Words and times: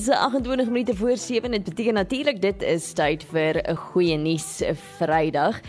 is 0.00 0.08
28 0.08 0.68
minute 0.68 0.96
voor 0.96 1.16
7. 1.16 1.50
Dit 1.50 1.64
beteken 1.64 1.94
natuurlik 1.94 2.42
dit 2.42 2.62
is 2.62 2.92
tyd 2.92 3.24
vir 3.24 3.60
'n 3.68 3.76
goeie 3.76 4.16
nuus 4.16 4.62
Vrydag. 4.96 5.60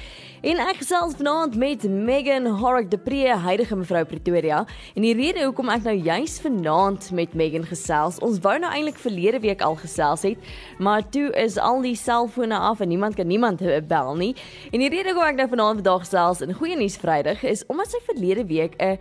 En 0.41 0.57
ek 0.57 0.77
gesels 0.77 1.13
vanaand 1.15 1.55
met 1.55 1.83
Megan 1.83 2.45
Horrick 2.45 2.91
de 2.91 2.97
Pre, 2.97 3.35
huidige 3.35 3.75
mevrou 3.75 4.05
Pretoria. 4.05 4.65
En 4.95 5.01
die 5.01 5.13
rede 5.13 5.43
hoekom 5.43 5.69
ek 5.69 5.83
nou 5.83 5.95
juis 5.95 6.39
vanaand 6.39 7.11
met 7.11 7.33
Megan 7.33 7.65
gesels, 7.65 8.19
ons 8.19 8.39
wou 8.39 8.59
nou 8.59 8.71
eintlik 8.73 8.97
verlede 8.97 9.39
week 9.39 9.61
al 9.61 9.75
gesels 9.75 10.21
het, 10.21 10.37
maar 10.79 11.09
toe 11.09 11.29
is 11.33 11.57
al 11.57 11.81
die 11.81 11.95
selfone 11.95 12.57
af 12.57 12.79
en 12.79 12.87
niemand 12.87 13.15
kan 13.15 13.27
niemand 13.27 13.87
bel 13.87 14.15
nie. 14.15 14.35
En 14.71 14.79
die 14.79 14.89
rede 14.89 15.11
hoekom 15.11 15.27
ek 15.27 15.35
nou 15.35 15.49
vanaand 15.49 15.75
vandag 15.75 15.99
gesels 15.99 16.41
in 16.41 16.53
goeie 16.53 16.75
nuus 16.75 16.97
Vrydag 16.97 17.43
is 17.43 17.65
omdat 17.67 17.91
sy 17.91 17.99
verlede 18.05 18.45
week 18.45 18.73
'n 18.79 18.97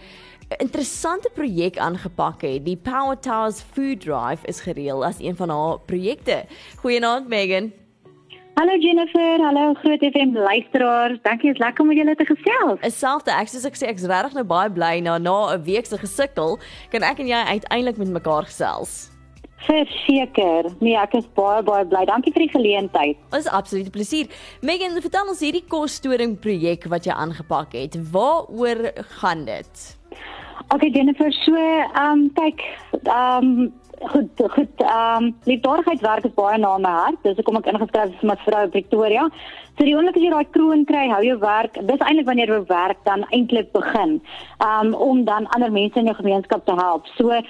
interessante 0.58 1.30
projek 1.34 1.78
aangepak 1.78 2.42
het. 2.42 2.64
Die 2.64 2.76
Power 2.76 3.18
Towers 3.18 3.60
Food 3.62 4.00
Drive 4.00 4.46
is 4.46 4.60
gereël 4.60 5.04
as 5.04 5.20
een 5.20 5.36
van 5.36 5.48
haar 5.48 5.78
projekte. 5.86 6.44
Goeienaand 6.82 7.28
Megan. 7.28 7.72
Hallo 8.54 8.76
Jennifer, 8.76 9.38
hallo 9.40 9.74
Groot 9.74 10.00
FM 10.00 10.36
luisteraars. 10.36 11.18
Dankie, 11.22 11.50
is 11.50 11.58
lekker 11.58 11.84
om 11.84 11.92
julle 11.92 12.14
te 12.14 12.26
gesels. 12.28 12.80
Dieselfde, 12.82 13.32
ek 13.32 13.48
soos 13.48 13.64
ek 13.64 13.78
sê 13.78 13.86
ek's 13.88 14.04
regtig 14.10 14.34
nou 14.36 14.44
baie 14.44 14.68
bly 14.74 14.98
na 15.00 15.18
na 15.18 15.54
'n 15.54 15.62
week 15.64 15.86
se 15.86 15.96
gesukkel, 15.96 16.58
kan 16.90 17.02
ek 17.02 17.20
en 17.20 17.26
jy 17.26 17.40
uiteindelik 17.54 17.96
met 17.96 18.10
mekaar 18.10 18.44
gesels. 18.44 19.08
Verseker. 19.64 20.74
Nee, 20.80 20.96
ek 20.96 21.14
is 21.14 21.28
baie 21.36 21.62
baie 21.62 21.86
bly. 21.86 22.04
Dankie 22.04 22.32
vir 22.32 22.42
die 22.42 22.52
geleentheid. 22.52 23.16
Dit 23.30 23.40
is 23.40 23.46
absoluut 23.46 23.86
'n 23.86 23.90
plesier. 23.90 24.26
Megan, 24.60 25.00
vertel 25.00 25.28
ons 25.28 25.40
hierdie 25.40 25.64
kosstoring 25.68 26.38
projek 26.38 26.84
wat 26.84 27.04
jy 27.04 27.12
aangepak 27.12 27.72
het. 27.72 27.96
Waaroor 28.10 28.92
gaan 29.20 29.44
dit? 29.44 29.99
Okay 30.68 30.90
Jennifer, 30.90 31.32
so 31.32 31.56
ehm 31.56 31.94
um, 31.96 32.30
kyk, 32.36 32.60
ehm 33.00 33.48
um, 33.48 33.72
goed 34.12 34.42
goed 34.54 34.82
ehm 34.84 35.24
um, 35.24 35.30
liefdadigheidswerk 35.48 36.24
is 36.28 36.36
baie 36.36 36.58
na 36.58 36.76
my 36.78 36.92
hart. 36.98 37.18
Dis 37.24 37.40
hoekom 37.40 37.58
ek 37.60 37.70
ingeskryf 37.72 38.12
is 38.12 38.20
vir 38.20 38.30
mevrou 38.30 38.62
Victoria. 38.76 39.24
So 39.78 39.88
die 39.88 39.96
oomblik 39.96 40.20
as 40.20 40.24
jy 40.26 40.30
daai 40.34 40.52
kroon 40.56 40.84
kry, 40.88 41.08
hou 41.12 41.22
jou 41.24 41.38
werk. 41.42 41.80
Dis 41.88 42.04
eintlik 42.06 42.28
wanneer 42.28 42.52
jy 42.52 42.60
werk 42.68 43.00
dan 43.08 43.26
eintlik 43.30 43.72
begin. 43.76 44.18
Ehm 44.60 44.92
um, 44.92 44.94
om 45.08 45.24
dan 45.24 45.48
ander 45.56 45.72
mense 45.72 45.98
in 45.98 46.12
jou 46.12 46.16
gemeenskap 46.20 46.64
te 46.68 46.76
help. 46.76 47.08
So 47.16 47.40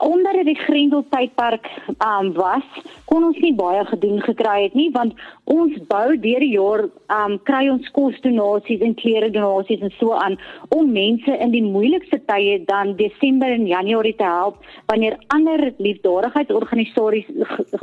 onder 0.00 0.44
die 0.44 0.56
Grendel 0.56 1.04
tydperk 1.10 1.68
um, 1.98 2.32
was, 2.32 2.64
kon 3.04 3.24
ons 3.26 3.38
nie 3.44 3.52
baie 3.54 3.84
gedoen 3.90 4.22
gekry 4.24 4.62
het 4.64 4.74
nie 4.78 4.88
want 4.94 5.18
ons 5.52 5.74
bou 5.90 6.16
deur 6.16 6.40
die 6.40 6.54
jaar 6.54 6.86
um, 7.12 7.36
kry 7.48 7.66
ons 7.70 7.88
kosdonasies 7.96 8.82
en 8.84 8.94
klere 8.98 9.28
donasies 9.34 9.82
en 9.84 9.92
so 9.98 10.16
aan 10.16 10.38
om 10.74 10.92
mense 10.92 11.36
in 11.44 11.52
die 11.52 11.64
moeilikste 11.64 12.22
tye 12.30 12.58
dan 12.68 12.94
Desember 12.96 13.52
en 13.52 13.66
Januarie 13.68 14.14
te 14.16 14.24
help 14.26 14.62
wanneer 14.90 15.18
ander 15.36 15.68
liefdadigheidsorganisasies 15.78 17.28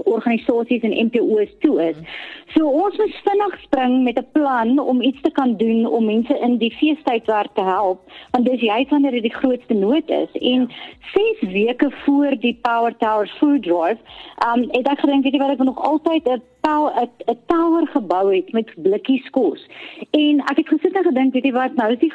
organisasies 0.10 0.84
en 0.88 0.98
NPO's 1.06 1.52
toe 1.64 1.78
is. 1.84 1.98
So 2.56 2.66
ons 2.66 2.98
moet 2.98 3.16
vinnig 3.26 3.58
spring 3.66 4.04
met 4.04 4.18
'n 4.18 4.28
plan 4.34 4.80
om 4.80 5.02
iets 5.02 5.22
te 5.22 5.32
kan 5.32 5.58
doen 5.58 5.86
om 5.86 6.06
mense 6.06 6.40
in 6.40 6.58
die 6.58 6.73
feestydwerk 6.80 7.54
te 7.54 7.62
help 7.62 8.02
want 8.32 8.46
dis 8.46 8.62
juist 8.62 8.90
wanneer 8.90 9.12
dit 9.12 9.30
die 9.30 9.40
grootste 9.42 9.73
nood 9.73 10.10
is 10.10 10.32
en 10.42 10.70
6 11.14 11.40
ja. 11.40 11.50
weke 11.52 11.92
voor 12.05 12.36
die 12.39 12.58
Power 12.61 12.97
Tower 12.97 13.28
Food 13.39 13.64
Drive, 13.64 14.00
um 14.45 14.61
het 14.72 14.88
ek 14.88 15.00
gedink 15.00 15.23
weet 15.23 15.33
jy 15.33 15.39
wat 15.39 15.55
ek 15.55 15.64
nog 15.64 15.83
altyd 15.92 16.28
'n 16.28 16.42
'n 16.69 17.38
tower 17.45 17.88
gebou 17.88 18.36
het 18.36 18.52
met 18.52 18.69
blikkies 18.75 19.30
kos. 19.30 19.67
En 20.11 20.39
ek 20.39 20.58
het 20.58 20.67
gesit 20.67 20.95
en 20.95 21.03
gedink, 21.03 21.33
weet 21.33 21.44
jy 21.44 21.52
wat, 21.52 21.75
nou 21.75 21.92
is 21.92 22.00
die 22.00 22.11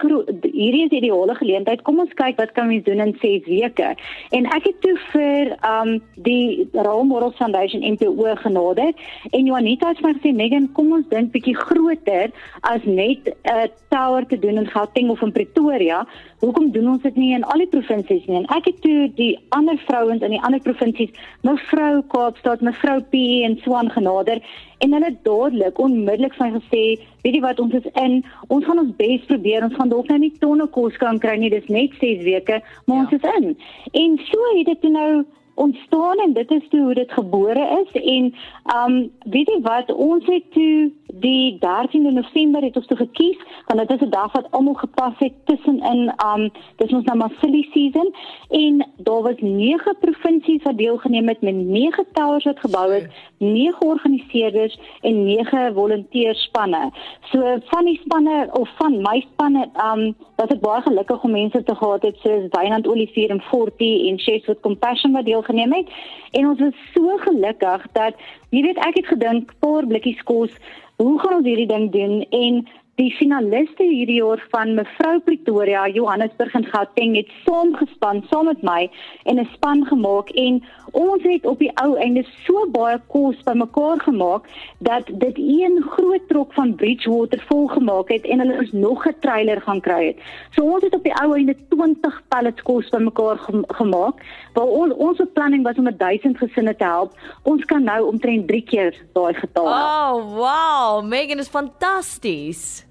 hierdie 0.52 0.84
is 0.84 0.90
die 0.90 1.00
ideale 1.00 1.34
geleentheid. 1.34 1.82
Kom 1.82 1.98
ons 1.98 2.14
kyk 2.14 2.36
wat 2.36 2.52
kan 2.52 2.70
ons 2.70 2.84
doen 2.84 3.00
in 3.00 3.16
6 3.20 3.46
weke. 3.46 3.94
En 4.30 4.46
ek 4.46 4.64
het 4.64 4.80
toe 4.80 4.96
vir 5.12 5.54
um 5.70 6.02
die 6.14 6.68
Role 6.72 7.04
Models 7.04 7.36
Foundation 7.36 7.82
NPO 7.92 8.34
genader 8.42 8.92
en 9.30 9.46
Juanita 9.46 9.88
het 9.88 10.02
my 10.02 10.12
gesê, 10.12 10.34
"Megan, 10.34 10.72
kom 10.72 10.92
ons 10.92 11.08
dink 11.08 11.32
bietjie 11.32 11.56
groter 11.56 12.30
as 12.60 12.84
net 12.84 13.34
'n 13.44 13.70
tower 13.88 14.26
te 14.26 14.38
doen 14.38 14.56
in 14.56 14.66
Gauteng 14.66 15.10
of 15.10 15.22
in 15.22 15.32
Pretoria. 15.32 16.06
Hoekom 16.38 16.70
doen 16.70 16.88
ons 16.88 17.02
dit 17.02 17.16
nie 17.16 17.34
in 17.34 17.44
al 17.44 17.58
die 17.58 17.66
provinsies 17.66 18.26
nie?" 18.26 18.36
En 18.36 18.46
ek 18.56 18.64
het 18.64 18.82
toe 18.82 19.10
die 19.14 19.38
ander 19.48 19.73
vrouens 19.86 20.22
in 20.22 20.34
die 20.34 20.40
ander 20.42 20.62
provinsies, 20.64 21.12
mevrou 21.46 22.02
Kaapstad, 22.12 22.62
mevrou 22.64 23.00
P 23.12 23.20
en 23.46 23.58
Swan 23.62 23.90
genader 23.94 24.40
en 24.84 24.96
hulle 24.96 25.12
dadelik 25.26 25.78
onmiddellik 25.80 26.34
van 26.38 26.56
gesê, 26.58 26.82
weet 27.22 27.38
jy 27.38 27.44
wat 27.44 27.60
ons 27.62 27.76
is 27.78 27.86
in, 28.00 28.18
ons 28.48 28.66
gaan 28.66 28.82
ons 28.82 28.96
bes 28.98 29.24
probeer, 29.30 29.64
ons 29.64 29.76
gaan 29.78 29.92
dalk 29.92 30.10
nou 30.12 30.18
nie 30.24 30.34
tonne 30.42 30.66
kos 30.74 30.98
kan 31.00 31.20
kry 31.22 31.38
nie, 31.40 31.52
dis 31.52 31.70
net 31.72 31.94
6 32.02 32.26
weke, 32.26 32.60
maar 32.86 32.96
ja. 32.96 33.06
ons 33.06 33.16
is 33.16 33.30
in. 33.38 33.56
En 34.02 34.20
so 34.28 34.52
het 34.58 34.70
dit 34.72 34.90
nou 34.92 35.24
ontstaan 35.54 36.18
en 36.18 36.32
dit 36.32 36.50
is 36.50 36.66
hoe 36.70 36.94
dit 36.94 37.12
gebore 37.12 37.84
is 37.84 38.02
en 38.02 38.34
um 38.74 38.96
weet 39.30 39.48
jy 39.48 39.60
wat 39.62 39.92
ons 39.94 40.26
het 40.26 40.46
toe 40.56 40.90
die 41.20 41.58
13de 41.58 42.12
November 42.12 42.62
het 42.62 42.76
ons 42.76 42.86
toe 42.86 42.96
gekies 42.96 43.38
want 43.66 43.80
dit 43.80 43.90
is 44.00 44.06
'n 44.06 44.10
dag 44.10 44.32
wat 44.32 44.50
almal 44.50 44.74
gepas 44.74 45.14
het 45.18 45.32
tussenin 45.44 46.12
um 46.26 46.50
dis 46.76 46.92
ons 46.92 47.04
nou 47.04 47.16
maar 47.16 47.32
silly 47.40 47.68
season. 47.72 48.14
En 48.48 48.88
daar 48.96 49.22
was 49.22 49.38
9 49.38 49.96
provinsies 50.00 50.62
wat 50.62 50.78
deelgeneem 50.78 51.28
het 51.28 51.40
met 51.40 51.54
9 51.54 52.04
towers 52.12 52.44
wat 52.44 52.60
gebou 52.60 52.94
is, 52.94 53.04
9 53.38 53.86
organiseerders 53.86 54.78
en 55.00 55.24
9 55.24 55.74
volonteerspanne. 55.74 56.90
So 57.22 57.58
van 57.64 57.84
die 57.84 58.00
spanne 58.04 58.48
of 58.52 58.68
van 58.76 59.00
my 59.02 59.26
spanne 59.32 59.68
um 59.92 60.14
was 60.36 60.48
ek 60.48 60.60
baie 60.60 60.82
gelukkig 60.82 61.22
om 61.22 61.30
mense 61.30 61.62
te 61.62 61.74
gehad 61.74 62.02
het 62.02 62.16
soos 62.16 62.48
Wynand 62.50 62.86
Olivier 62.86 63.30
en 63.30 63.40
Forty 63.40 64.08
en 64.08 64.18
Chefs 64.18 64.46
with 64.46 64.60
Compassion 64.60 65.12
wat 65.12 65.24
deelgeneem 65.24 65.72
het. 65.72 65.88
En 66.30 66.48
ons 66.48 66.60
was 66.60 66.74
so 66.94 67.16
gelukkig 67.16 67.86
dat 67.92 68.14
jy 68.50 68.62
weet 68.62 68.80
ek 68.84 68.98
het 69.00 69.06
gedink 69.06 69.54
paar 69.64 69.86
blikkies 69.86 70.22
kos 70.28 70.52
hoe 70.96 71.18
gaan 71.20 71.38
ons 71.40 71.46
hierdie 71.46 71.70
ding 71.70 71.90
doen? 71.92 72.20
En 72.30 72.64
Die 72.94 73.10
finaliste 73.10 73.82
hierdie 73.82 74.20
jaar 74.20 74.38
van 74.52 74.76
mevrou 74.78 75.16
Pretoria, 75.26 75.80
Johannesburg 75.90 76.52
en 76.54 76.66
Gauteng 76.70 77.16
het 77.18 77.32
saamgespan 77.42 78.20
saam 78.30 78.46
met 78.46 78.60
my 78.62 78.84
en 79.24 79.40
'n 79.40 79.48
span 79.54 79.82
gemaak 79.86 80.30
en 80.30 80.62
ons 80.92 81.22
het 81.22 81.46
op 81.46 81.58
die 81.58 81.72
ou 81.82 81.96
einde 81.96 82.22
so 82.46 82.66
baie 82.70 83.00
kos 83.08 83.42
bymekaar 83.42 83.98
gemaak 84.00 84.46
dat 84.78 85.10
dit 85.10 85.38
een 85.38 85.82
groot 85.82 86.28
trok 86.28 86.52
van 86.52 86.74
Bridgewater 86.74 87.42
vol 87.48 87.66
gemaak 87.66 88.08
het 88.08 88.24
en 88.26 88.38
hulle 88.38 88.62
is 88.62 88.72
nog 88.72 89.06
'n 89.06 89.16
trailer 89.20 89.60
gaan 89.60 89.80
kry 89.80 90.06
het. 90.06 90.16
So 90.50 90.62
ons 90.62 90.82
het 90.82 90.94
op 90.94 91.02
die 91.02 91.14
ou 91.22 91.34
einde 91.34 91.56
20 91.68 92.22
pallets 92.28 92.62
kos 92.62 92.88
bymekaar 92.88 93.38
gemaak. 93.66 94.22
Waar 94.52 94.66
ons 94.66 94.94
ons 94.94 95.18
beplanning 95.18 95.62
was 95.64 95.78
om 95.78 95.96
1000 95.96 96.38
gesinne 96.38 96.76
te 96.76 96.84
help. 96.84 97.12
Ons 97.42 97.64
kan 97.64 97.82
nou 97.82 98.06
omtrent 98.06 98.48
3 98.48 98.62
keer 98.62 98.94
daai 99.12 99.34
getal. 99.34 99.66
Oh, 99.66 100.34
wow, 100.34 101.04
Megan 101.04 101.38
is 101.38 101.48
fantasties. 101.48 102.83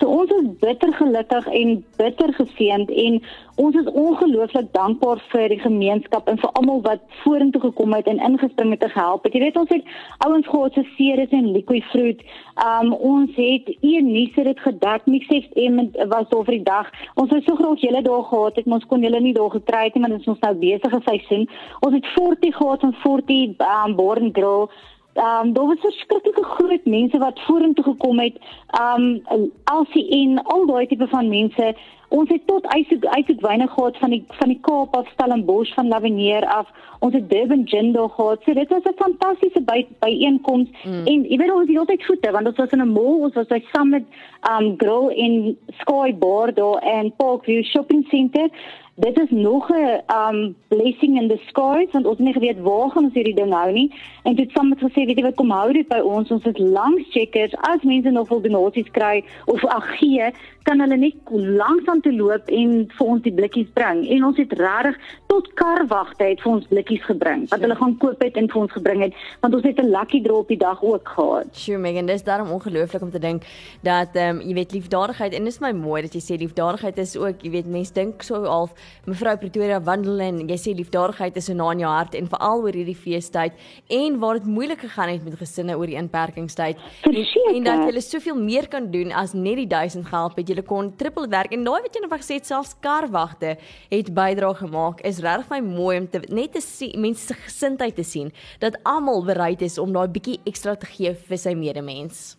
So 0.00 0.08
ons 0.10 0.30
is 0.34 0.46
bitter 0.58 0.90
gelukkig 0.98 1.46
en 1.46 1.74
bitter 2.00 2.32
geseënd 2.34 2.90
en 2.90 3.18
ons 3.62 3.76
is 3.78 3.90
ongelooflik 3.94 4.72
dankbaar 4.74 5.20
vir 5.30 5.52
die 5.52 5.60
gemeenskap 5.62 6.26
en 6.30 6.40
vir 6.42 6.50
almal 6.58 6.80
wat 6.82 7.04
vorentoe 7.22 7.60
gekom 7.62 7.94
het 7.94 8.08
en 8.10 8.18
ingespring 8.28 8.72
het 8.74 8.82
te 8.82 8.88
help. 8.94 9.28
Jy 9.30 9.42
weet 9.44 9.58
ons 9.60 9.70
het 9.70 9.92
ouens 10.26 10.48
gehad 10.50 10.74
se 10.74 10.82
Ceres 10.96 11.36
en 11.38 11.52
Liquid 11.54 11.86
Fruit. 11.92 12.24
Um 12.64 12.90
ons 12.94 13.30
het 13.38 13.70
nuus 13.84 14.34
het 14.34 14.48
dit 14.50 14.64
gedek. 14.64 15.06
Mix 15.06 15.30
FM 15.30 15.78
was 16.10 16.34
oor 16.34 16.50
die 16.50 16.64
dag. 16.66 16.90
Ons 17.14 17.30
het 17.30 17.46
so 17.46 17.54
graag 17.60 17.84
julle 17.86 18.02
daar 18.02 18.24
gehad 18.32 18.58
het, 18.58 18.66
maar 18.66 18.82
ons 18.82 18.90
kon 18.90 19.06
julle 19.06 19.20
nie 19.20 19.34
daar 19.36 19.54
gekry 19.54 19.84
het 19.84 19.94
nie, 19.94 20.02
maar 20.02 20.16
dit 20.16 20.26
is 20.26 20.32
ons 20.34 20.42
nou 20.42 20.54
besige 20.58 21.00
seisoen. 21.06 21.46
Ons 21.86 21.94
het 22.00 22.10
40 22.16 22.58
gehad 22.58 22.82
van 22.82 22.98
40 23.06 23.62
um 23.70 23.94
Born 23.94 24.34
Grill 24.34 24.66
Ehm 25.14 25.46
um, 25.46 25.52
daar 25.52 25.66
was 25.66 25.80
verskriklike 25.80 26.44
groot 26.44 26.84
mense 26.84 27.18
wat 27.18 27.40
vorentoe 27.40 27.84
gekom 27.84 28.18
het. 28.18 28.38
Ehm 28.66 29.20
um, 29.32 29.50
LCN, 29.78 30.38
al 30.42 30.66
daai 30.66 30.86
tipe 30.86 31.06
van 31.08 31.28
mense. 31.28 31.74
Ons 32.08 32.28
het 32.28 32.46
tot 32.46 32.66
uitsoek 32.66 33.04
uitsoek 33.04 33.40
wyne 33.40 33.68
gehad 33.68 33.96
van 33.98 34.10
die 34.10 34.24
van 34.28 34.48
die 34.48 34.58
Kaap 34.60 34.96
af, 34.96 35.08
Stellenbosch 35.12 35.74
van 35.74 35.88
Lavenier 35.88 36.46
af. 36.46 36.68
Ons 36.98 37.14
het 37.14 37.30
Durban 37.30 37.62
Gin 37.68 37.92
daar 37.92 38.08
gehad. 38.08 38.42
So 38.42 38.52
dit 38.52 38.68
was 38.68 38.82
'n 38.82 39.02
fantastiese 39.02 39.62
by 39.62 39.86
byeenkoms 39.98 40.68
mm. 40.84 41.06
en 41.06 41.24
jy 41.30 41.36
weet 41.36 41.52
ons 41.52 41.68
het 41.68 41.78
altyd 41.78 42.04
goede 42.04 42.30
want 42.30 42.46
ons 42.46 42.56
was 42.56 42.70
in 42.70 42.82
'n 42.82 42.92
mall, 42.92 43.20
ons 43.20 43.34
was 43.34 43.46
by 43.46 43.62
Summit 43.72 44.04
um 44.50 44.74
Grill 44.76 45.08
in 45.14 45.58
Sky 45.80 46.14
Bar 46.14 46.54
daar 46.54 46.78
en 46.82 47.12
Parkview 47.16 47.64
Shopping 47.64 48.06
Centre 48.08 48.50
dit 48.94 49.18
is 49.18 49.30
nog 49.30 49.68
'n 49.70 50.02
um 50.08 50.56
blessing 50.68 51.20
in 51.20 51.40
skies 51.46 51.92
want 51.92 52.06
ons 52.06 52.16
het 52.16 52.18
nie 52.18 52.32
geweet 52.32 52.60
waar 52.60 52.90
gaan 52.90 53.04
ons 53.04 53.14
hierdie 53.14 53.34
ding 53.34 53.52
hou 53.52 53.72
nie. 53.72 53.94
En 54.22 54.34
dit 54.34 54.50
saam 54.50 54.68
met 54.68 54.78
gesê 54.78 55.04
weet 55.06 55.16
jy 55.16 55.22
wat 55.22 55.34
kom 55.34 55.50
hou 55.50 55.72
dit 55.72 55.88
by 55.88 55.98
ons. 55.98 56.30
Ons 56.30 56.44
het 56.44 56.58
langs 56.58 57.10
checkers. 57.10 57.54
As 57.56 57.82
mense 57.82 58.10
nog 58.10 58.28
wil 58.28 58.40
donasies 58.40 58.90
kry 58.90 59.24
of 59.44 59.64
ag 59.64 59.98
gee 59.98 60.32
kan 60.62 60.80
hulle 60.80 60.96
net 60.96 61.14
langsaan 61.30 62.00
te 62.00 62.12
loop 62.12 62.48
en 62.48 62.70
vir 62.98 63.06
ons 63.06 63.22
die 63.22 63.32
blikkies 63.32 63.68
bring. 63.72 64.08
En 64.08 64.24
ons 64.24 64.36
het 64.36 64.52
regtig 64.52 64.96
tot 65.26 65.50
karwagte 65.54 66.24
het 66.24 66.40
vir 66.40 66.52
ons 66.52 66.66
blikkies 66.66 67.04
gebring 67.04 67.48
wat 67.50 67.60
hulle 67.60 67.76
gaan 67.76 67.96
koop 67.98 68.22
het 68.22 68.36
en 68.36 68.48
vir 68.48 68.60
ons 68.60 68.72
gebring 68.72 69.02
het 69.02 69.14
want 69.40 69.54
ons 69.54 69.64
het 69.64 69.78
'n 69.78 69.90
lucky 69.90 70.22
draw 70.22 70.36
op 70.36 70.48
die 70.48 70.56
dag 70.56 70.82
ook 70.82 71.08
gehad. 71.08 71.46
Sure 71.52 71.78
Megan, 71.78 72.06
dis 72.06 72.22
daarom 72.22 72.50
ongelooflik 72.50 73.02
om 73.02 73.10
te 73.10 73.18
dink 73.18 73.42
dat 73.82 74.08
ehm 74.12 74.36
um, 74.36 74.40
jy 74.40 74.54
weet 74.54 74.72
liefdadigheid 74.72 75.32
en 75.34 75.44
dis 75.44 75.58
my 75.58 75.72
mooi 75.72 76.02
dat 76.02 76.12
jy 76.12 76.20
sê 76.20 76.38
liefdadigheid 76.38 76.98
is 76.98 77.16
ook 77.16 77.42
jy 77.42 77.50
weet 77.50 77.66
mense 77.66 77.92
dink 77.92 78.22
so 78.22 78.44
half 78.44 78.72
Mevrou 79.06 79.36
Pretoria 79.40 79.80
wandel 79.84 80.20
en 80.24 80.42
jy 80.48 80.56
sê 80.60 80.74
liefdadigheid 80.76 81.36
is 81.36 81.48
so 81.50 81.56
na 81.56 81.70
in 81.74 81.82
jou 81.84 81.90
hart 81.90 82.14
en 82.18 82.28
veral 82.30 82.64
oor 82.64 82.76
hierdie 82.76 82.96
feestyd 82.96 83.56
en 83.92 84.18
waar 84.22 84.38
dit 84.40 84.48
moeilik 84.48 84.80
gegaan 84.84 85.12
het 85.12 85.24
met 85.24 85.36
gesinne 85.40 85.76
oor 85.76 85.90
die 85.90 85.98
inperkingstyd. 86.00 86.80
En, 87.04 87.18
en 87.54 87.66
dat 87.68 87.84
jy 87.88 88.04
soveel 88.04 88.38
meer 88.40 88.68
kan 88.68 88.90
doen 88.92 89.12
as 89.12 89.34
net 89.36 89.60
die 89.60 89.68
1000 89.70 90.08
help 90.12 90.38
het 90.40 90.52
jy 90.52 90.62
kon 90.66 90.92
triple 91.00 91.28
werk 91.32 91.52
en 91.52 91.66
daai 91.66 91.82
wat 91.84 91.96
jy 91.96 92.04
nou 92.04 92.12
gesê 92.14 92.38
het 92.38 92.48
selfs 92.48 92.76
karwagte 92.84 93.56
het 93.90 94.14
bydra 94.14 94.54
gemaak 94.60 95.02
is 95.04 95.20
regtig 95.24 95.50
my 95.52 95.60
mooi 95.64 95.98
om 96.02 96.08
te 96.08 96.22
net 96.28 96.54
te 96.56 96.62
sien 96.64 96.94
mense 97.00 97.26
se 97.26 97.36
gesindheid 97.44 97.96
te 97.96 98.06
sien 98.06 98.32
dat 98.60 98.78
almal 98.84 99.24
bereid 99.24 99.62
is 99.62 99.78
om 99.78 99.92
daai 99.92 100.08
bietjie 100.08 100.40
ekstra 100.48 100.76
te 100.76 100.88
gee 100.96 101.14
vir 101.14 101.40
sy 101.40 101.54
medemens. 101.58 102.34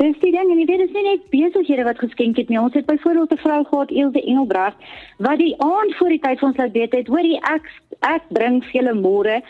Dis 0.00 0.18
die 0.22 0.32
ding 0.32 0.50
en 0.50 0.58
jy 0.58 0.66
weet 0.66 0.78
dit 0.78 0.88
is 0.88 0.94
nie 0.96 1.04
net 1.08 1.28
besighede 1.32 1.84
wat 1.84 1.98
geskenk 1.98 2.36
het 2.36 2.48
nie. 2.48 2.60
Ons 2.60 2.74
het 2.74 2.86
byvoorbeeld 2.86 3.32
'n 3.32 3.44
vrou 3.44 3.64
gehad, 3.64 3.90
Ilse 3.90 4.22
Engelbreg, 4.22 4.74
wat 5.18 5.38
die 5.38 5.54
aand 5.58 5.96
voor 5.96 6.08
die 6.08 6.20
tyd 6.20 6.38
vir 6.38 6.48
ons 6.48 6.56
laat 6.56 6.72
weet 6.72 6.92
het, 6.92 7.06
hoor 7.06 7.22
die 7.22 7.40
ek 7.42 7.64
ek 8.00 8.22
bring 8.28 8.62
vir 8.64 8.72
julle 8.72 8.94
môre 8.94 9.42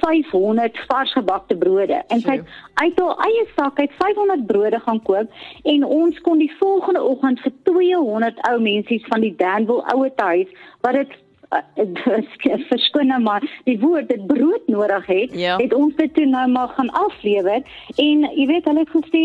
500 0.00 0.78
vars 0.88 1.12
gebakte 1.12 1.56
brode. 1.56 2.02
En 2.08 2.20
sy 2.20 2.40
uit 2.74 3.00
haar 3.00 3.16
eie 3.26 3.44
sak 3.56 3.78
uit 3.78 3.92
500 3.98 4.46
brode 4.46 4.80
gaan 4.80 5.02
koop 5.02 5.30
en 5.62 5.84
ons 5.84 6.20
kon 6.20 6.38
die 6.38 6.52
volgende 6.58 7.02
oggend 7.02 7.40
vir 7.40 7.52
200 7.62 8.42
ou 8.50 8.60
mensies 8.60 9.06
van 9.08 9.20
die 9.20 9.34
Danville 9.36 9.86
ouer 9.94 10.12
huis 10.16 10.48
wat 10.80 10.92
dit 10.92 11.14
verskoning 12.70 13.22
maar 13.22 13.44
die 13.64 13.78
woord 13.80 14.08
dit 14.08 14.26
brood 14.26 14.66
nodig 14.66 15.06
het 15.06 15.34
ja. 15.34 15.56
het 15.56 15.74
ons 15.74 15.94
dit 15.94 16.14
toe 16.14 16.26
nou 16.26 16.48
maar 16.50 16.68
gaan 16.68 16.90
aflewer. 16.90 17.62
En 17.96 18.24
jy 18.34 18.46
weet 18.46 18.64
hulle 18.64 18.84
het 18.84 18.94
gesê 18.94 19.24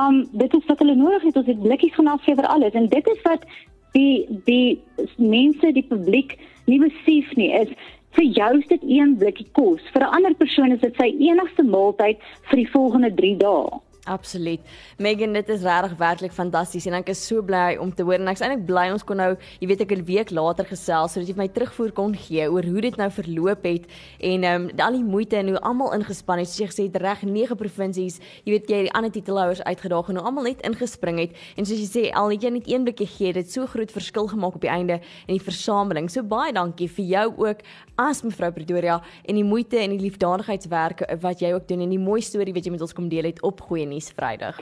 um, 0.00 0.22
dit 0.32 0.54
is 0.54 0.66
wat 0.66 0.78
hulle 0.78 0.94
nodig 0.94 1.22
het. 1.22 1.36
Ons 1.36 1.46
het 1.46 1.62
blikkies 1.62 1.94
gaan 1.94 2.12
aflewer 2.14 2.46
alles. 2.46 2.72
En 2.72 2.88
dit 2.88 3.06
is 3.06 3.22
wat 3.22 3.44
die 3.92 4.26
die 4.44 4.80
mense 5.16 5.72
die 5.72 5.86
publiek 5.88 6.38
nie 6.66 6.80
besef 6.80 7.34
nie 7.36 7.52
is 7.60 7.72
vir 8.16 8.24
jou 8.24 8.52
is 8.58 8.66
dit 8.68 8.82
een 8.88 9.16
blikkie 9.18 9.48
kos. 9.52 9.82
Vir 9.92 10.02
'n 10.02 10.14
ander 10.16 10.34
persoon 10.34 10.72
is 10.72 10.80
dit 10.80 10.94
sy 10.96 11.12
enigste 11.18 11.62
maaltyd 11.62 12.18
vir 12.50 12.56
die 12.56 12.70
volgende 12.70 13.14
3 13.14 13.36
dae 13.36 13.80
Absoluut. 14.08 14.60
Megan, 14.96 15.34
dit 15.36 15.48
is 15.52 15.60
regtig 15.62 15.92
werklik 16.00 16.32
fantasties 16.32 16.86
en 16.88 16.96
ek 16.96 17.10
is 17.12 17.20
so 17.20 17.42
bly 17.44 17.76
om 17.80 17.90
te 17.92 18.06
hoor 18.06 18.16
en 18.16 18.30
ek's 18.32 18.40
eintlik 18.40 18.64
bly 18.70 18.86
ons 18.94 19.04
kon 19.04 19.20
nou, 19.20 19.34
jy 19.60 19.68
weet 19.68 19.82
ek 19.84 19.92
'n 19.98 20.04
week 20.08 20.30
later 20.32 20.64
gesels 20.64 21.12
sodat 21.12 21.28
jy 21.28 21.36
my 21.36 21.48
terugvoer 21.48 21.92
kon 21.92 22.14
gee 22.16 22.48
oor 22.48 22.64
hoe 22.64 22.80
dit 22.80 22.96
nou 22.96 23.10
verloop 23.10 23.64
het 23.68 23.84
en 24.20 24.44
ehm 24.44 24.70
um, 24.70 24.80
al 24.80 24.96
die 24.96 25.04
moeite 25.04 25.36
en 25.36 25.48
hoe 25.48 25.60
almal 25.60 25.92
ingespan 25.92 26.38
het. 26.38 26.48
Soos 26.48 26.58
jy 26.58 26.68
gesê 26.72 26.82
het, 26.88 26.96
reg 27.02 27.22
9 27.22 27.56
provinsies, 27.56 28.18
jy 28.44 28.52
weet 28.52 28.70
jy 28.70 28.82
die 28.88 28.92
ander 28.92 29.10
titelhouers 29.12 29.62
uitgedaag 29.62 30.08
en 30.08 30.16
hoe 30.16 30.24
almal 30.24 30.44
net 30.44 30.64
ingespring 30.64 31.18
het 31.18 31.36
en 31.56 31.66
soos 31.66 31.78
jy 31.78 31.88
sê 31.88 32.14
al 32.14 32.30
het 32.30 32.42
jy 32.42 32.50
net 32.50 32.66
een 32.66 32.84
blikkie 32.84 33.06
gee, 33.06 33.32
dit 33.32 33.50
so 33.50 33.66
groot 33.66 33.92
verskil 33.92 34.26
gemaak 34.28 34.54
op 34.54 34.60
die 34.64 34.72
einde 34.72 35.00
in 35.26 35.36
die 35.36 35.44
versameling. 35.44 36.08
So 36.08 36.22
baie 36.22 36.52
dankie 36.52 36.88
vir 36.88 37.04
jou 37.04 37.34
ook 37.44 37.60
as 37.96 38.22
mevrou 38.22 38.52
Pretoria 38.52 39.02
en 39.24 39.34
die 39.34 39.44
moeite 39.44 39.76
en 39.76 39.90
die 39.90 40.00
liefdadigheidswerk 40.00 41.04
wat 41.20 41.40
jy 41.40 41.52
ook 41.52 41.68
doen 41.68 41.80
en 41.80 41.90
die 41.90 42.00
mooi 42.00 42.22
storie 42.22 42.54
wat 42.54 42.64
jy 42.64 42.72
met 42.72 42.80
ons 42.80 42.94
kom 42.94 43.08
deel 43.08 43.28
het 43.28 43.42
op 43.42 43.60
goeie 43.60 43.86
nuus 43.98 44.12
Vrydag. 44.14 44.58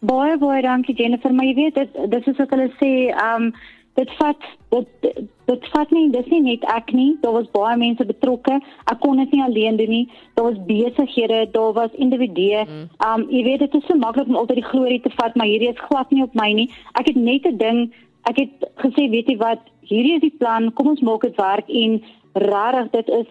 Baie 0.00 0.38
baie 0.38 0.62
dankie 0.62 0.96
Jennifer, 0.96 1.32
maar 1.32 1.48
jy 1.48 1.56
weet 1.58 1.76
dit 1.80 2.00
dis 2.12 2.32
is 2.32 2.40
wat 2.40 2.56
hulle 2.56 2.70
sê, 2.78 2.94
ehm 3.10 3.50
um, 3.50 3.52
dit 3.98 4.10
vat 4.16 4.44
dit 4.70 5.08
dit 5.50 5.64
vat 5.74 5.90
nie 5.92 6.04
dis 6.14 6.28
nie 6.30 6.40
net 6.44 6.62
ek 6.72 6.92
nie, 6.94 7.16
daar 7.22 7.34
was 7.34 7.48
baie 7.52 7.74
mense 7.76 8.04
betrokke. 8.06 8.60
Ek 8.92 9.00
kon 9.02 9.18
dit 9.20 9.32
nie 9.34 9.42
alleen 9.44 9.76
doen 9.80 9.90
nie. 9.92 10.04
Daar 10.38 10.52
was 10.52 10.60
besighede, 10.68 11.40
daar 11.56 11.74
was 11.76 11.98
individue. 12.06 12.62
Mm. 12.64 12.86
Ehm 12.86 13.16
mm. 13.16 13.24
um, 13.24 13.26
jy 13.34 13.42
weet 13.48 13.64
dit 13.66 13.74
is 13.80 13.88
so 13.88 13.98
maklik 13.98 14.30
om 14.30 14.38
altyd 14.40 14.62
die 14.62 14.70
glorie 14.70 15.00
te 15.04 15.12
vat, 15.18 15.36
maar 15.36 15.50
hierdie 15.50 15.72
is 15.72 15.84
glad 15.88 16.14
nie 16.14 16.24
op 16.24 16.38
my 16.38 16.52
nie. 16.52 16.70
Ek 17.00 17.12
het 17.12 17.16
net 17.18 17.48
'n 17.52 17.58
ding, 17.58 17.92
ek 18.30 18.40
het 18.44 18.70
gesê, 18.84 19.10
weet 19.10 19.28
jy 19.28 19.36
wat, 19.36 19.68
hierdie 19.80 20.16
is 20.16 20.24
die 20.28 20.38
plan, 20.38 20.72
kom 20.72 20.94
ons 20.94 21.00
maak 21.00 21.22
dit 21.26 21.36
werk 21.36 21.68
en 21.68 22.00
rarig 22.32 22.90
dit 22.92 23.08
is 23.08 23.26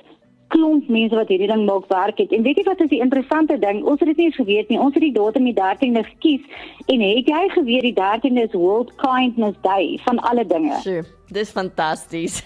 klomp 0.54 0.90
mense 0.92 1.16
wat 1.18 1.30
hierdie 1.32 1.50
ding 1.52 1.66
maak 1.68 1.88
werk 1.92 2.22
het. 2.22 2.34
En 2.36 2.46
weet 2.46 2.62
jy 2.62 2.66
wat 2.68 2.82
is 2.86 2.92
die 2.92 3.02
interessante 3.06 3.60
ding? 3.62 3.84
Ons 3.84 4.02
het 4.04 4.12
dit 4.12 4.24
nie 4.24 4.32
geweet 4.36 4.72
nie. 4.72 4.80
Ons 4.80 4.98
het 4.98 5.06
die 5.06 5.14
datum 5.16 5.48
die 5.50 5.56
13de 5.58 6.04
gekies 6.14 6.66
en 6.88 7.06
het 7.06 7.30
jy 7.34 7.44
geweet 7.56 7.88
die 7.90 7.96
13de 8.00 8.48
is 8.48 8.58
World 8.58 8.92
Kindness 9.02 9.60
Day 9.66 10.00
van 10.08 10.20
alle 10.32 10.46
dinge. 10.48 10.82
Sjoe, 10.84 11.06
dis 11.34 11.54
fantasties. 11.54 12.42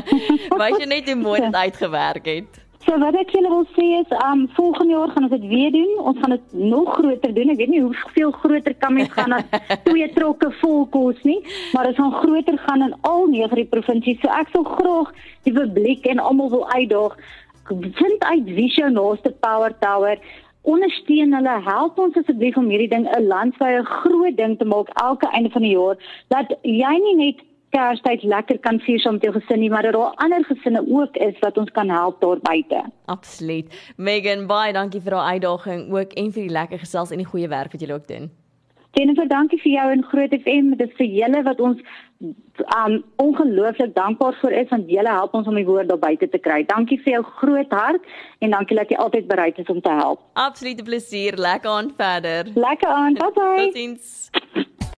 Wat 0.60 0.78
jy 0.78 0.90
net 0.90 1.08
die 1.10 1.18
mooi 1.18 1.40
uitgewerk 1.50 2.30
het. 2.30 2.64
So 2.84 2.98
wat 3.00 3.16
ek 3.16 3.30
julle 3.32 3.48
wil 3.48 3.62
sê 3.72 3.84
is, 3.96 4.10
um 4.26 4.42
volgende 4.58 4.92
jaar 4.92 5.12
gaan 5.14 5.24
ons 5.24 5.32
dit 5.32 5.44
weer 5.48 5.70
doen. 5.72 5.92
Ons 6.10 6.18
gaan 6.20 6.34
dit 6.34 6.56
nog 6.68 6.90
groter 6.98 7.32
doen. 7.32 7.52
Ek 7.54 7.60
weet 7.62 7.72
nie 7.72 7.80
hoeveel 7.80 8.34
groter 8.42 8.74
kan 8.76 8.92
mens 8.98 9.12
gaan 9.14 9.32
as 9.38 9.46
twee 9.86 10.08
trokke 10.12 10.50
vol 10.60 10.84
kos 10.92 11.22
nie, 11.24 11.38
maar 11.72 11.88
dit 11.88 11.96
gaan 11.96 12.12
groter 12.18 12.58
gaan 12.66 12.84
in 12.84 12.92
al 13.08 13.24
nege 13.32 13.64
provinsies. 13.72 14.20
So 14.20 14.28
ek 14.28 14.52
sal 14.52 14.68
graag 14.68 15.14
die 15.48 15.54
publiek 15.56 16.04
en 16.12 16.20
almal 16.20 16.52
wil 16.52 16.66
uitdaag 16.74 17.16
vind 17.70 18.24
uit 18.24 18.44
wie 18.44 18.68
jou 18.68 18.90
naaste 18.90 19.34
power 19.40 19.78
tower 19.78 20.18
ondersteun 20.62 21.34
hulle 21.36 21.56
help 21.64 21.98
ons 21.98 22.16
asseblief 22.16 22.56
om 22.56 22.68
hierdie 22.72 22.92
ding 22.92 23.08
'n 23.08 23.26
landwyse 23.26 23.84
groot 23.84 24.36
ding 24.36 24.58
te 24.58 24.64
maak 24.64 24.88
elke 25.02 25.28
einde 25.32 25.50
van 25.50 25.62
die 25.62 25.74
jaar 25.76 25.96
dat 26.28 26.54
jy 26.62 26.94
nie 27.06 27.16
net 27.24 27.42
Kerstyd 27.74 28.22
lekker 28.22 28.58
kan 28.62 28.78
vier 28.80 29.00
saam 29.02 29.16
met 29.16 29.24
jou 29.26 29.32
gesin 29.34 29.58
nie 29.58 29.70
maar 29.70 29.82
dat 29.82 29.96
daar 29.96 30.14
ander 30.22 30.44
gesinne 30.44 30.84
ook 30.86 31.16
is 31.16 31.34
wat 31.40 31.58
ons 31.58 31.70
kan 31.70 31.88
help 31.90 32.20
daar 32.20 32.38
buite. 32.38 32.84
Absoluut. 33.04 33.66
Megan, 33.96 34.46
baie 34.46 34.72
dankie 34.72 35.00
vir 35.00 35.10
daai 35.10 35.32
uitdaging 35.34 35.90
ook 35.90 36.12
en 36.12 36.32
vir 36.32 36.42
die 36.42 36.54
lekker 36.54 36.78
gesels 36.78 37.10
en 37.10 37.18
die 37.18 37.26
goeie 37.26 37.48
werk 37.48 37.72
wat 37.72 37.80
julle 37.80 37.98
ook 37.98 38.06
doen. 38.06 38.30
Jennifer, 38.94 39.26
dankie 39.26 39.58
vir 39.58 39.72
jou 39.72 39.86
en 39.90 40.02
Groot 40.06 40.34
FM. 40.36 40.74
Dit 40.78 40.88
is 40.88 40.98
vir 40.98 41.08
julle 41.18 41.42
wat 41.46 41.60
ons 41.60 41.80
um 42.76 42.94
ongelooflik 43.20 43.94
dankbaar 43.96 44.36
vir 44.40 44.54
is 44.60 44.68
want 44.70 44.90
julle 44.96 45.14
help 45.16 45.34
ons 45.34 45.48
om 45.50 45.58
die 45.58 45.66
woord 45.66 45.90
daar 45.90 46.00
buite 46.00 46.28
te 46.30 46.38
kry. 46.38 46.62
Dankie 46.68 47.00
vir 47.02 47.16
jou 47.16 47.22
groot 47.40 47.74
hart 47.74 48.06
en 48.40 48.54
dankie 48.54 48.78
dat 48.78 48.92
jy 48.94 49.00
altyd 49.02 49.26
bereid 49.30 49.58
is 49.58 49.72
om 49.74 49.82
te 49.82 49.96
help. 49.98 50.22
Absolute 50.38 50.86
plesier. 50.86 51.36
Lekker 51.36 51.70
aan 51.70 51.90
verder. 51.98 52.54
Lekker 52.54 52.88
aan. 52.88 53.18
Bye 53.18 53.34
bye. 53.40 53.66
Totsiens. 53.66 54.62